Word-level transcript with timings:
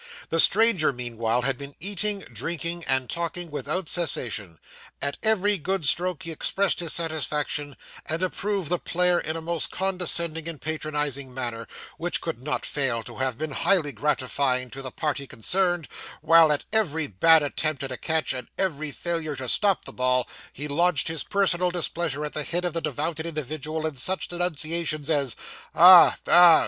The 0.29 0.39
stranger, 0.39 0.91
meanwhile, 0.91 1.43
had 1.43 1.59
been 1.59 1.75
eating, 1.79 2.21
drinking, 2.21 2.85
and 2.85 3.07
talking, 3.07 3.51
without 3.51 3.87
cessation. 3.87 4.57
At 4.99 5.17
every 5.21 5.59
good 5.59 5.85
stroke 5.85 6.23
he 6.23 6.31
expressed 6.31 6.79
his 6.79 6.91
satisfaction 6.91 7.77
and 8.07 8.23
approval 8.23 8.63
of 8.63 8.69
the 8.69 8.79
player 8.79 9.19
in 9.19 9.35
a 9.35 9.43
most 9.43 9.69
condescending 9.69 10.49
and 10.49 10.59
patronising 10.59 11.31
manner, 11.31 11.67
which 11.99 12.19
could 12.19 12.41
not 12.41 12.65
fail 12.65 13.03
to 13.03 13.17
have 13.17 13.37
been 13.37 13.51
highly 13.51 13.91
gratifying 13.91 14.71
to 14.71 14.81
the 14.81 14.89
party 14.89 15.27
concerned; 15.27 15.87
while 16.21 16.51
at 16.51 16.65
every 16.73 17.05
bad 17.05 17.43
attempt 17.43 17.83
at 17.83 17.91
a 17.91 17.97
catch, 17.97 18.33
and 18.33 18.47
every 18.57 18.89
failure 18.89 19.35
to 19.35 19.47
stop 19.47 19.85
the 19.85 19.93
ball, 19.93 20.27
he 20.51 20.67
launched 20.67 21.09
his 21.09 21.23
personal 21.23 21.69
displeasure 21.69 22.25
at 22.25 22.33
the 22.33 22.41
head 22.41 22.65
of 22.65 22.73
the 22.73 22.81
devoted 22.81 23.27
individual 23.27 23.85
in 23.85 23.95
such 23.95 24.27
denunciations 24.29 25.11
as 25.11 25.35
'Ah, 25.75 26.17
ah! 26.27 26.59